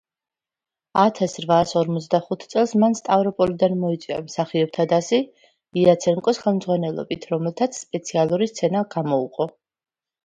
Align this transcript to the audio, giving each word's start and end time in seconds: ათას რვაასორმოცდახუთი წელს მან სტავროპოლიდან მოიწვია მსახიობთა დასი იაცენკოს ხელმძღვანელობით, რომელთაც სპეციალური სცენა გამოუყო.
ათას 1.01 1.33
რვაასორმოცდახუთი 1.41 2.49
წელს 2.53 2.73
მან 2.83 2.97
სტავროპოლიდან 2.99 3.77
მოიწვია 3.83 4.17
მსახიობთა 4.29 4.87
დასი 4.95 5.19
იაცენკოს 5.83 6.43
ხელმძღვანელობით, 6.47 7.29
რომელთაც 7.35 7.83
სპეციალური 7.85 8.51
სცენა 8.55 8.87
გამოუყო. 8.97 9.51